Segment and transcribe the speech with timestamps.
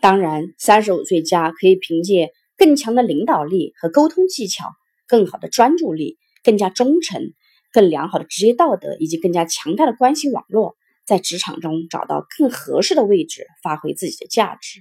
[0.00, 4.70] 当然，三十五岁加可以凭借更强的领导力和沟通技巧、
[5.06, 7.34] 更好的专注力、更加忠诚、
[7.70, 10.74] 更良好的职业道德以及更加强大的关系网络，
[11.04, 14.80] 在职场中找到更合适的位置，发挥自己的价值。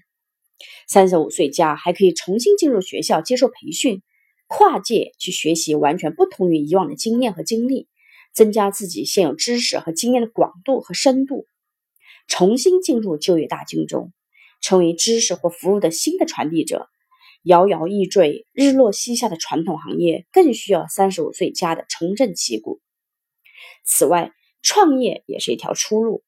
[0.88, 4.02] 三十五岁加还可以重新进入学校接受培训，
[4.48, 7.90] 跨界去学习完全不同于以往的经验和经历，
[8.34, 11.46] 增加自己现有知识和经验的广度和深度，
[12.28, 14.14] 重新进入就业大军中。
[14.62, 16.88] 成为知识或服务的新的传递者，
[17.44, 22.82] 摇摇欲坠、日落西下的传统行业更需要三十五岁加的重振旗鼓。
[23.86, 24.32] 此外，
[24.62, 26.24] 创业也是一条出路。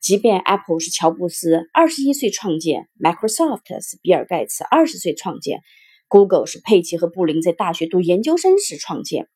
[0.00, 5.60] 即便 Apple 是乔布斯二十一岁创建，Microsoft 是比尔盖茨二十岁创建
[6.08, 9.28] ，Google 是佩奇和布林在大学读研究生时创建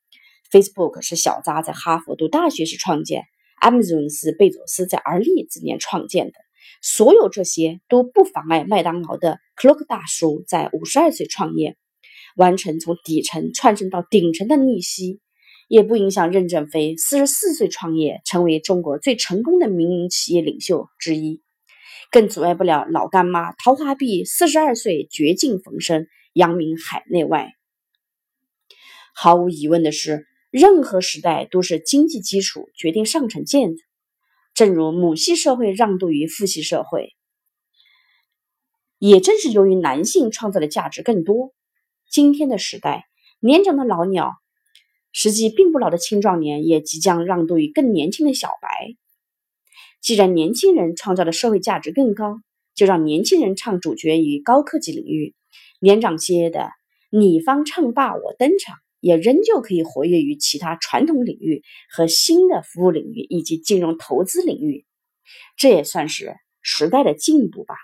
[0.51, 3.25] ，Facebook 是小扎在哈佛读大学时创建
[3.61, 6.35] ，Amazon 是贝佐斯在而立之年创建的。
[6.83, 11.77] 所有这些都不妨碍麦当劳的克洛克大叔在五十二岁创业，
[12.37, 15.21] 完成从底层窜升到顶层的逆袭，
[15.69, 21.41] 也不影响任正非四十四岁创业，成为中国最成功的民营企业领袖之一，
[22.11, 27.53] 更阻碍不了老干妈陶华碧四十二岁绝境逢生，扬名海内外。
[29.15, 33.83] 毫无疑问的是，任何时代都是经济基础决定上层建筑。
[34.55, 37.17] 正如母系社会让渡于父系社会，
[39.01, 41.53] 也正是由于男性创造的价值更多。
[42.09, 43.07] 今天的时代，
[43.41, 44.37] 年长的老鸟，
[45.11, 48.95] 实际并不老的青壮年，也即将让渡于更年轻的小白。
[50.01, 52.41] 既然年轻人创造的社会价值更高，
[52.77, 55.35] 就让年轻人唱主角于高科技领域，
[55.81, 56.71] 年长些的
[57.11, 58.77] 你方唱罢我登场。
[59.05, 64.87] 也仍旧可以活跃于其他传统领域和新的服务领域以及金融投资领域，
[65.59, 67.75] 这也算是时代的进步吧。